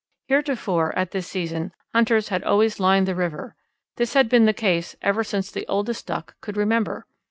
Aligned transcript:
Heretofore, 0.29 0.97
at 0.97 1.11
this 1.11 1.27
season, 1.27 1.73
hunters 1.93 2.29
had 2.29 2.43
always 2.43 2.79
lined 2.79 3.07
the 3.07 3.13
river. 3.13 3.55
This 3.97 4.15
had 4.15 4.29
been 4.29 4.45
the 4.47 4.51
case 4.51 4.95
ever 5.03 5.23
since 5.23 5.51
the 5.51 5.67
oldest 5.67 6.07
Duck 6.07 6.33
could 6.41 6.57
remember. 6.57 7.05